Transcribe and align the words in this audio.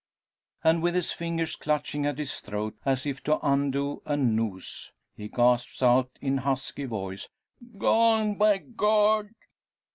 And 0.63 0.81
with 0.81 0.95
his 0.95 1.11
fingers 1.11 1.55
clutching 1.55 2.07
at 2.07 2.17
his 2.17 2.39
throat, 2.39 2.75
as 2.85 3.05
if 3.05 3.21
to 3.25 3.37
undo 3.45 4.01
a 4.03 4.17
noose, 4.17 4.91
he 5.15 5.27
gasps 5.27 5.83
out 5.83 6.09
in 6.19 6.37
husky 6.37 6.85
voice: 6.85 7.29
"Gone 7.77 8.33
by 8.33 8.57
God." 8.57 9.29